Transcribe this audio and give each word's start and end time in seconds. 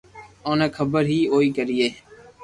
اوني 0.47 0.67
خبر 0.77 1.03
ھي 1.11 1.19
اوئي 1.33 1.47
ڪرئي 1.57 1.87